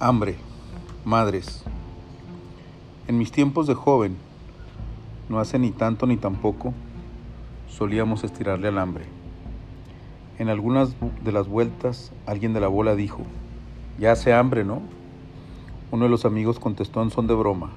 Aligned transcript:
Hambre, 0.00 0.34
madres. 1.04 1.62
En 3.06 3.16
mis 3.16 3.30
tiempos 3.30 3.68
de 3.68 3.74
joven, 3.74 4.16
no 5.28 5.38
hace 5.38 5.56
ni 5.60 5.70
tanto 5.70 6.08
ni 6.08 6.16
tampoco, 6.16 6.74
solíamos 7.68 8.24
estirarle 8.24 8.66
al 8.66 8.78
hambre. 8.78 9.04
En 10.40 10.48
algunas 10.48 10.96
de 11.22 11.30
las 11.30 11.46
vueltas, 11.46 12.10
alguien 12.26 12.52
de 12.52 12.60
la 12.60 12.66
bola 12.66 12.96
dijo, 12.96 13.22
ya 13.96 14.10
hace 14.10 14.34
hambre, 14.34 14.64
¿no? 14.64 14.82
Uno 15.92 16.06
de 16.06 16.10
los 16.10 16.24
amigos 16.24 16.58
contestó 16.58 17.00
en 17.00 17.12
son 17.12 17.28
de 17.28 17.34
broma, 17.34 17.70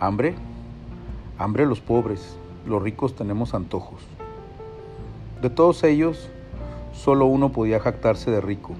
¿hambre? 0.00 0.34
Hambre 1.36 1.66
los 1.66 1.80
pobres, 1.80 2.38
los 2.66 2.82
ricos 2.82 3.14
tenemos 3.14 3.52
antojos. 3.52 4.00
De 5.42 5.50
todos 5.50 5.84
ellos, 5.84 6.30
solo 6.94 7.26
uno 7.26 7.52
podía 7.52 7.80
jactarse 7.80 8.30
de 8.30 8.40
rico, 8.40 8.72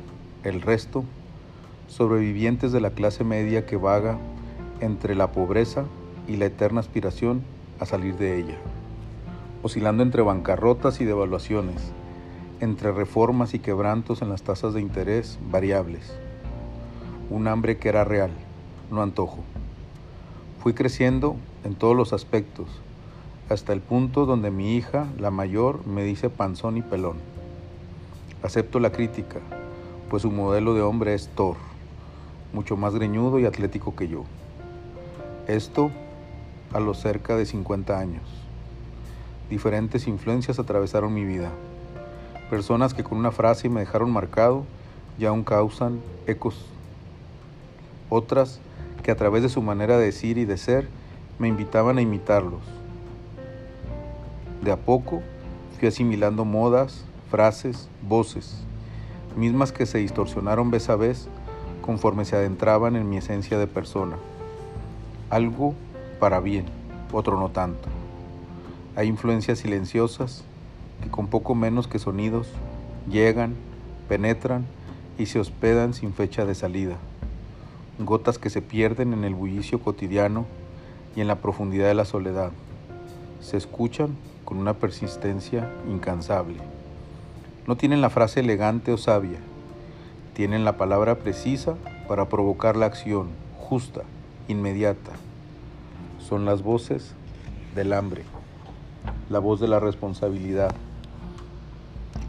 el 0.45 0.63
resto 0.63 1.05
sobrevivientes 1.89 2.73
de 2.73 2.81
la 2.81 2.91
clase 2.91 3.25
media 3.25 3.67
que 3.67 3.77
vaga 3.77 4.19
entre 4.81 5.15
la 5.15 5.33
pobreza 5.33 5.85
y 6.27 6.37
la 6.37 6.47
eterna 6.47 6.81
aspiración 6.81 7.43
a 7.81 7.87
salir 7.87 8.17
de 8.17 8.39
ella, 8.39 8.57
oscilando 9.63 10.03
entre 10.03 10.23
bancarrotas 10.23 11.01
y 11.01 11.05
devaluaciones, 11.05 11.93
entre 12.61 12.93
reformas 12.93 13.55
y 13.55 13.59
quebrantos 13.59 14.23
en 14.23 14.31
las 14.31 14.43
tasas 14.43 14.75
de 14.75 14.81
interés 14.81 15.39
variables. 15.51 16.17
Un 17.31 17.49
hambre 17.49 17.79
que 17.79 17.89
era 17.89 18.05
real, 18.05 18.31
no 18.91 19.03
antojo. 19.03 19.39
Fui 20.63 20.73
creciendo 20.73 21.37
en 21.65 21.75
todos 21.75 21.97
los 21.97 22.13
aspectos, 22.13 22.69
hasta 23.51 23.73
el 23.73 23.81
punto 23.81 24.25
donde 24.25 24.51
mi 24.51 24.77
hija, 24.77 25.07
la 25.19 25.31
mayor, 25.31 25.87
me 25.87 26.03
dice 26.03 26.31
panzón 26.31 26.79
y 26.79 26.83
pelón. 26.83 27.19
Acepto 28.43 28.81
la 28.81 28.93
crítica, 28.93 29.41
pues 30.09 30.23
su 30.23 30.31
modelo 30.31 30.75
de 30.75 30.83
hombre 30.83 31.15
es 31.15 31.29
Thor 31.29 31.57
mucho 32.55 32.77
más 32.77 32.95
greñudo 32.95 33.39
y 33.39 33.45
atlético 33.45 33.95
que 33.97 34.09
yo. 34.09 34.25
Esto 35.49 35.91
a 36.73 36.81
los 36.81 36.99
cerca 37.01 37.37
de 37.37 37.45
50 37.45 37.99
años. 37.99 38.23
Diferentes 39.51 40.07
influencias 40.07 40.59
atravesaron 40.59 41.13
mi 41.13 41.25
vida. 41.25 41.51
Personas 42.49 42.95
que 42.95 43.05
con 43.05 43.19
una 43.19 43.33
frase 43.33 43.69
me 43.69 43.81
dejaron 43.81 44.11
marcado 44.11 44.65
y 45.19 45.27
aún 45.27 45.45
causan 45.45 46.01
ecos. 46.27 46.65
Otras 48.09 48.61
que 49.03 49.11
a 49.11 49.17
través 49.17 49.43
de 49.43 49.49
su 49.49 49.61
manera 49.61 49.99
de 49.99 50.07
decir 50.07 50.39
y 50.39 50.45
de 50.45 50.57
ser 50.57 50.89
me 51.39 51.49
invitaban 51.49 51.99
a 51.99 52.03
imitarlos. 52.03 52.63
De 54.63 54.71
a 54.71 54.77
poco 54.77 55.23
fui 55.79 55.89
asimilando 55.89 56.45
modas, 56.45 57.05
frases, 57.31 57.89
voces, 58.09 58.63
mismas 59.37 59.73
que 59.73 59.87
se 59.87 59.99
distorsionaron 59.99 60.71
vez 60.71 60.89
a 60.89 60.97
vez 60.97 61.29
conforme 61.85 62.25
se 62.25 62.35
adentraban 62.35 62.97
en 62.97 63.11
mi 63.11 63.19
esencia 63.19 63.59
de 63.59 63.67
persona. 63.67 64.17
Algo 65.29 65.75
para 66.19 66.41
bien, 66.41 66.65
otro 67.13 67.39
no 67.39 67.51
tanto. 67.51 67.91
Hay 68.97 69.07
influencias 69.07 69.59
silenciosas 69.59 70.45
que 71.03 71.11
con 71.11 71.27
poco 71.27 71.55
menos 71.55 71.87
que 71.87 71.99
sonidos 71.99 72.49
llegan, 73.07 73.55
penetran 74.09 74.65
y 75.19 75.27
se 75.27 75.39
hospedan 75.39 75.93
sin 75.93 76.15
fecha 76.15 76.47
de 76.47 76.55
salida. 76.55 76.97
Gotas 77.99 78.39
que 78.39 78.49
se 78.49 78.63
pierden 78.63 79.13
en 79.13 79.25
el 79.25 79.35
bullicio 79.35 79.79
cotidiano 79.79 80.47
y 81.15 81.21
en 81.21 81.27
la 81.27 81.37
profundidad 81.37 81.89
de 81.89 81.95
la 81.95 82.07
soledad. 82.07 82.51
Se 83.43 83.59
escuchan 83.59 84.17
con 84.47 84.57
una 84.57 84.73
persistencia 84.73 85.71
incansable. 85.87 86.61
No 87.67 87.77
tienen 87.77 88.01
la 88.01 88.09
frase 88.09 88.41
elegante 88.41 88.91
o 88.91 88.97
sabia, 88.97 89.39
tienen 90.35 90.65
la 90.65 90.77
palabra 90.77 91.15
precisa 91.15 91.77
para 92.09 92.29
provocar 92.29 92.77
la 92.77 92.87
acción 92.87 93.29
justa, 93.57 94.03
inmediata. 94.49 95.13
Son 96.19 96.45
las 96.45 96.63
voces 96.63 97.15
del 97.77 97.93
hambre, 97.93 98.25
la 99.31 99.39
voz 99.39 99.61
de 99.61 99.69
la 99.69 99.79
responsabilidad. 99.79 100.75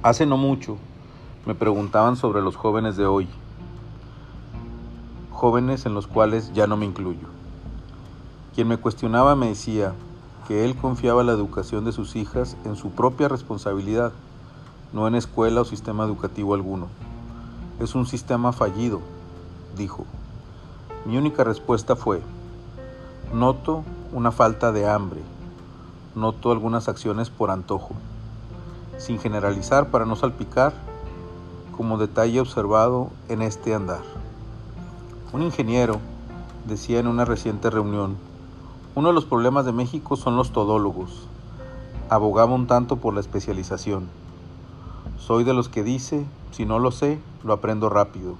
Hace 0.04 0.28
no 0.28 0.38
mucho 0.38 0.78
me 1.48 1.56
preguntaban 1.56 2.16
sobre 2.16 2.42
los 2.42 2.56
jóvenes 2.56 2.96
de 2.96 3.08
hoy, 3.08 3.28
jóvenes 5.32 5.88
en 5.88 5.96
los 5.96 6.06
cuales 6.06 6.54
ya 6.54 6.68
no 6.68 6.78
me 6.78 6.86
incluyo. 6.86 7.28
Quien 8.54 8.68
me 8.68 8.78
cuestionaba 8.78 9.36
me 9.36 9.48
decía 9.48 9.94
que 10.48 10.64
él 10.64 10.76
confiaba 10.76 11.24
la 11.24 11.32
educación 11.32 11.86
de 11.86 11.92
sus 11.92 12.16
hijas 12.16 12.56
en 12.66 12.76
su 12.76 12.92
propia 12.92 13.28
responsabilidad, 13.28 14.14
no 14.94 15.08
en 15.08 15.16
escuela 15.16 15.62
o 15.62 15.66
sistema 15.66 16.06
educativo 16.06 16.54
alguno. 16.54 16.88
Es 17.78 17.94
un 17.94 18.06
sistema 18.06 18.54
fallido, 18.54 19.02
dijo. 19.76 20.06
Mi 21.04 21.18
única 21.18 21.44
respuesta 21.44 21.98
fue, 21.98 22.22
noto 23.34 23.84
una 24.14 24.32
falta 24.32 24.72
de 24.72 24.88
hambre, 24.88 25.20
noto 26.16 26.54
algunas 26.54 26.88
acciones 26.88 27.30
por 27.30 27.52
antojo, 27.52 27.94
sin 28.98 29.20
generalizar 29.20 29.92
para 29.92 30.06
no 30.06 30.16
salpicar, 30.16 30.74
como 31.76 31.98
detalle 31.98 32.40
observado 32.40 33.10
en 33.28 33.42
este 33.42 33.76
andar. 33.76 34.04
Un 35.34 35.42
ingeniero 35.42 36.00
decía 36.66 37.00
en 37.00 37.08
una 37.08 37.26
reciente 37.26 37.70
reunión, 37.70 38.16
uno 38.96 39.10
de 39.10 39.14
los 39.14 39.26
problemas 39.26 39.66
de 39.66 39.74
México 39.74 40.16
son 40.16 40.38
los 40.38 40.52
todólogos. 40.54 41.28
Abogaba 42.10 42.56
un 42.56 42.68
tanto 42.68 42.96
por 42.96 43.14
la 43.14 43.20
especialización. 43.20 44.08
Soy 45.18 45.44
de 45.44 45.54
los 45.54 45.68
que 45.68 45.84
dice, 45.84 46.26
si 46.56 46.66
no 46.66 46.80
lo 46.80 46.90
sé, 46.92 47.20
lo 47.44 47.52
aprendo 47.52 47.90
rápido. 47.90 48.36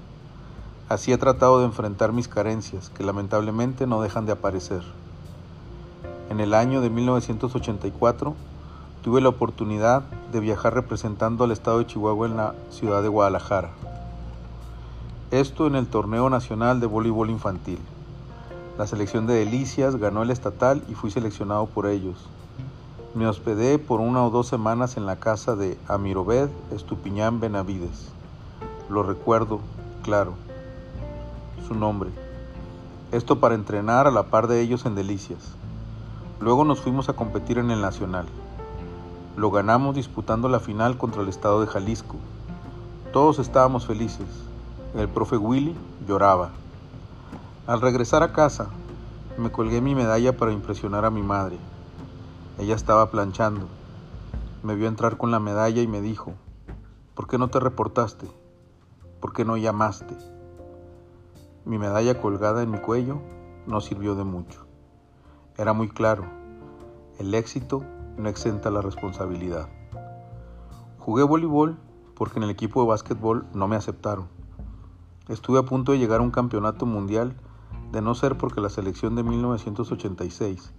Así 0.88 1.12
he 1.12 1.18
tratado 1.18 1.58
de 1.58 1.66
enfrentar 1.66 2.14
mis 2.14 2.28
carencias, 2.28 2.88
que 2.88 3.04
lamentablemente 3.04 3.86
no 3.86 4.00
dejan 4.00 4.24
de 4.24 4.32
aparecer. 4.32 4.80
En 6.30 6.40
el 6.40 6.54
año 6.54 6.80
de 6.80 6.88
1984 6.88 8.34
tuve 9.02 9.20
la 9.20 9.28
oportunidad 9.28 10.00
de 10.32 10.40
viajar 10.40 10.72
representando 10.72 11.44
al 11.44 11.50
estado 11.50 11.80
de 11.80 11.88
Chihuahua 11.88 12.26
en 12.26 12.38
la 12.38 12.54
ciudad 12.70 13.02
de 13.02 13.08
Guadalajara. 13.08 13.72
Esto 15.30 15.66
en 15.66 15.74
el 15.74 15.86
Torneo 15.86 16.30
Nacional 16.30 16.80
de 16.80 16.86
Voleibol 16.86 17.28
Infantil. 17.28 17.80
La 18.78 18.86
selección 18.86 19.26
de 19.26 19.34
Delicias 19.34 19.96
ganó 19.96 20.22
el 20.22 20.30
estatal 20.30 20.82
y 20.88 20.94
fui 20.94 21.10
seleccionado 21.10 21.66
por 21.66 21.86
ellos. 21.86 22.30
Me 23.16 23.26
hospedé 23.26 23.78
por 23.78 24.00
una 24.00 24.22
o 24.26 24.28
dos 24.28 24.46
semanas 24.46 24.98
en 24.98 25.06
la 25.06 25.16
casa 25.16 25.56
de 25.56 25.78
Amirobed 25.88 26.50
Estupiñán 26.70 27.40
Benavides. 27.40 28.10
Lo 28.90 29.02
recuerdo, 29.02 29.60
claro, 30.02 30.34
su 31.66 31.74
nombre. 31.74 32.10
Esto 33.12 33.40
para 33.40 33.54
entrenar 33.54 34.06
a 34.06 34.10
la 34.10 34.24
par 34.24 34.48
de 34.48 34.60
ellos 34.60 34.84
en 34.84 34.94
Delicias. 34.94 35.54
Luego 36.40 36.64
nos 36.64 36.82
fuimos 36.82 37.08
a 37.08 37.14
competir 37.14 37.56
en 37.56 37.70
el 37.70 37.80
Nacional. 37.80 38.26
Lo 39.34 39.50
ganamos 39.50 39.94
disputando 39.94 40.50
la 40.50 40.60
final 40.60 40.98
contra 40.98 41.22
el 41.22 41.30
estado 41.30 41.62
de 41.62 41.68
Jalisco. 41.68 42.16
Todos 43.14 43.38
estábamos 43.38 43.86
felices. 43.86 44.28
El 44.94 45.08
profe 45.08 45.38
Willy 45.38 45.74
lloraba. 46.06 46.50
Al 47.66 47.80
regresar 47.80 48.22
a 48.22 48.34
casa, 48.34 48.66
me 49.38 49.50
colgué 49.50 49.80
mi 49.80 49.94
medalla 49.94 50.36
para 50.36 50.52
impresionar 50.52 51.06
a 51.06 51.10
mi 51.10 51.22
madre. 51.22 51.56
Ella 52.58 52.74
estaba 52.74 53.10
planchando. 53.10 53.68
Me 54.62 54.76
vio 54.76 54.88
entrar 54.88 55.18
con 55.18 55.30
la 55.30 55.38
medalla 55.38 55.82
y 55.82 55.86
me 55.86 56.00
dijo, 56.00 56.32
¿por 57.14 57.28
qué 57.28 57.36
no 57.36 57.48
te 57.48 57.60
reportaste? 57.60 58.26
¿Por 59.20 59.34
qué 59.34 59.44
no 59.44 59.58
llamaste? 59.58 60.16
Mi 61.66 61.76
medalla 61.76 62.18
colgada 62.18 62.62
en 62.62 62.70
mi 62.70 62.78
cuello 62.78 63.20
no 63.66 63.82
sirvió 63.82 64.14
de 64.14 64.24
mucho. 64.24 64.66
Era 65.58 65.74
muy 65.74 65.90
claro, 65.90 66.24
el 67.18 67.34
éxito 67.34 67.84
no 68.16 68.30
exenta 68.30 68.70
la 68.70 68.80
responsabilidad. 68.80 69.68
Jugué 70.98 71.24
voleibol 71.24 71.76
porque 72.14 72.38
en 72.38 72.44
el 72.44 72.50
equipo 72.50 72.80
de 72.80 72.88
básquetbol 72.88 73.44
no 73.52 73.68
me 73.68 73.76
aceptaron. 73.76 74.28
Estuve 75.28 75.58
a 75.58 75.64
punto 75.64 75.92
de 75.92 75.98
llegar 75.98 76.20
a 76.20 76.24
un 76.24 76.30
campeonato 76.30 76.86
mundial 76.86 77.36
de 77.92 78.00
no 78.00 78.14
ser 78.14 78.38
porque 78.38 78.62
la 78.62 78.70
selección 78.70 79.14
de 79.14 79.24
1986 79.24 80.72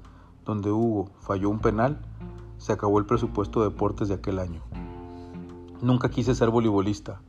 donde 0.48 0.72
Hugo 0.72 1.10
falló 1.20 1.50
un 1.50 1.60
penal, 1.60 2.00
se 2.58 2.72
acabó 2.74 2.98
el 2.98 3.06
presupuesto 3.06 3.62
de 3.62 3.70
deportes 3.70 4.08
de 4.08 4.16
aquel 4.16 4.40
año. 4.40 4.62
Nunca 5.82 6.10
quise 6.10 6.34
ser 6.34 6.50
voleibolista, 6.50 7.22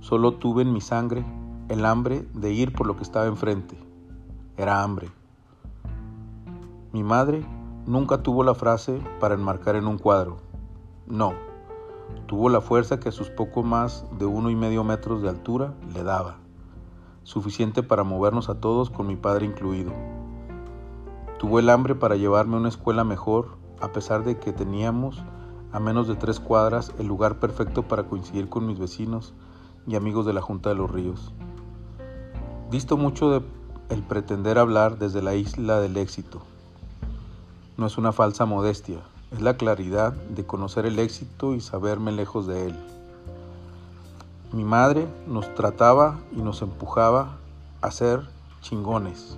solo 0.00 0.32
tuve 0.32 0.62
en 0.62 0.72
mi 0.72 0.80
sangre 0.80 1.24
el 1.68 1.86
hambre 1.86 2.28
de 2.34 2.52
ir 2.52 2.72
por 2.72 2.86
lo 2.86 2.96
que 2.96 3.02
estaba 3.02 3.26
enfrente. 3.26 3.78
Era 4.56 4.82
hambre. 4.82 5.08
Mi 6.92 7.02
madre 7.02 7.44
nunca 7.86 8.22
tuvo 8.22 8.42
la 8.42 8.54
frase 8.54 9.00
para 9.20 9.34
enmarcar 9.34 9.76
en 9.76 9.86
un 9.86 9.96
cuadro. 9.96 10.38
No, 11.06 11.32
tuvo 12.26 12.48
la 12.48 12.60
fuerza 12.60 12.98
que 12.98 13.08
a 13.08 13.12
sus 13.12 13.30
poco 13.30 13.62
más 13.62 14.04
de 14.18 14.26
uno 14.26 14.50
y 14.50 14.56
medio 14.56 14.82
metros 14.82 15.22
de 15.22 15.28
altura 15.28 15.74
le 15.94 16.02
daba, 16.02 16.36
suficiente 17.22 17.82
para 17.82 18.02
movernos 18.02 18.48
a 18.48 18.60
todos 18.60 18.90
con 18.90 19.06
mi 19.06 19.16
padre 19.16 19.46
incluido. 19.46 20.15
Tuvo 21.38 21.58
el 21.58 21.68
hambre 21.68 21.94
para 21.94 22.16
llevarme 22.16 22.56
a 22.56 22.60
una 22.60 22.68
escuela 22.68 23.04
mejor, 23.04 23.58
a 23.80 23.92
pesar 23.92 24.24
de 24.24 24.38
que 24.38 24.52
teníamos 24.52 25.22
a 25.72 25.80
menos 25.80 26.08
de 26.08 26.14
tres 26.14 26.40
cuadras 26.40 26.92
el 26.98 27.06
lugar 27.06 27.38
perfecto 27.38 27.82
para 27.82 28.04
coincidir 28.04 28.48
con 28.48 28.66
mis 28.66 28.78
vecinos 28.78 29.34
y 29.86 29.96
amigos 29.96 30.24
de 30.24 30.32
la 30.32 30.40
Junta 30.40 30.70
de 30.70 30.76
los 30.76 30.90
Ríos. 30.90 31.32
Visto 32.70 32.96
mucho 32.96 33.42
el 33.90 34.02
pretender 34.02 34.58
hablar 34.58 34.98
desde 34.98 35.20
la 35.20 35.34
isla 35.34 35.80
del 35.80 35.98
éxito. 35.98 36.40
No 37.76 37.86
es 37.86 37.98
una 37.98 38.12
falsa 38.12 38.46
modestia, 38.46 39.00
es 39.30 39.42
la 39.42 39.58
claridad 39.58 40.14
de 40.14 40.46
conocer 40.46 40.86
el 40.86 40.98
éxito 40.98 41.54
y 41.54 41.60
saberme 41.60 42.12
lejos 42.12 42.46
de 42.46 42.68
él. 42.68 42.76
Mi 44.52 44.64
madre 44.64 45.06
nos 45.26 45.54
trataba 45.54 46.18
y 46.32 46.40
nos 46.40 46.62
empujaba 46.62 47.36
a 47.82 47.90
ser 47.90 48.22
chingones. 48.62 49.36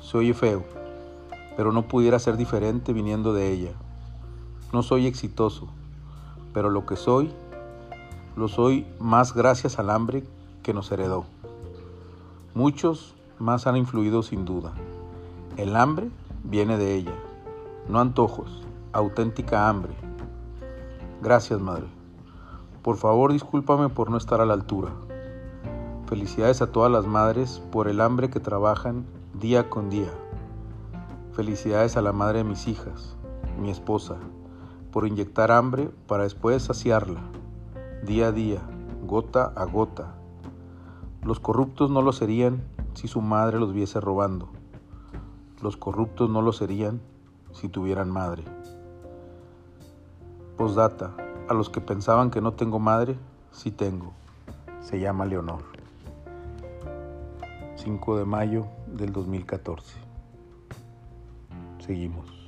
Se 0.00 0.18
oye 0.18 0.34
feo, 0.34 0.62
pero 1.56 1.72
no 1.72 1.88
pudiera 1.88 2.18
ser 2.18 2.36
diferente 2.36 2.92
viniendo 2.92 3.32
de 3.32 3.52
ella. 3.52 3.72
No 4.72 4.82
soy 4.82 5.06
exitoso, 5.06 5.68
pero 6.52 6.70
lo 6.70 6.86
que 6.86 6.96
soy, 6.96 7.30
lo 8.36 8.48
soy 8.48 8.86
más 8.98 9.34
gracias 9.34 9.78
al 9.78 9.90
hambre 9.90 10.24
que 10.62 10.72
nos 10.72 10.90
heredó. 10.92 11.24
Muchos 12.54 13.14
más 13.38 13.66
han 13.66 13.76
influido 13.76 14.22
sin 14.22 14.44
duda. 14.44 14.72
El 15.56 15.76
hambre 15.76 16.08
viene 16.44 16.78
de 16.78 16.94
ella, 16.94 17.14
no 17.88 18.00
antojos, 18.00 18.62
auténtica 18.92 19.68
hambre. 19.68 19.94
Gracias, 21.22 21.60
madre. 21.60 21.86
Por 22.82 22.96
favor, 22.96 23.32
discúlpame 23.32 23.88
por 23.88 24.10
no 24.10 24.16
estar 24.16 24.40
a 24.40 24.46
la 24.46 24.54
altura. 24.54 24.90
Felicidades 26.06 26.62
a 26.62 26.72
todas 26.72 26.90
las 26.90 27.06
madres 27.06 27.62
por 27.70 27.88
el 27.88 28.00
hambre 28.00 28.28
que 28.28 28.40
trabajan 28.40 29.06
día 29.38 29.70
con 29.70 29.88
día. 29.88 30.10
Felicidades 31.32 31.96
a 31.96 32.02
la 32.02 32.12
madre 32.12 32.38
de 32.38 32.44
mis 32.44 32.68
hijas, 32.68 33.16
mi 33.58 33.70
esposa, 33.70 34.16
por 34.90 35.06
inyectar 35.06 35.50
hambre 35.50 35.88
para 36.06 36.24
después 36.24 36.62
saciarla, 36.62 37.22
día 38.04 38.26
a 38.26 38.32
día, 38.32 38.60
gota 39.06 39.50
a 39.56 39.64
gota. 39.64 40.12
Los 41.22 41.40
corruptos 41.40 41.90
no 41.90 42.02
lo 42.02 42.12
serían 42.12 42.62
si 42.92 43.08
su 43.08 43.22
madre 43.22 43.58
los 43.58 43.72
viese 43.72 43.98
robando. 43.98 44.50
Los 45.62 45.78
corruptos 45.78 46.28
no 46.28 46.42
lo 46.42 46.52
serían 46.52 47.00
si 47.52 47.70
tuvieran 47.70 48.10
madre. 48.10 48.44
Postdata, 50.58 51.12
a 51.48 51.54
los 51.54 51.70
que 51.70 51.80
pensaban 51.80 52.30
que 52.30 52.42
no 52.42 52.52
tengo 52.52 52.78
madre, 52.78 53.16
sí 53.52 53.70
tengo. 53.70 54.12
Se 54.82 55.00
llama 55.00 55.24
Leonor. 55.24 55.62
5 57.76 58.18
de 58.18 58.24
mayo 58.26 58.66
del 58.86 59.12
2014. 59.14 60.11
Seguimos. 61.86 62.41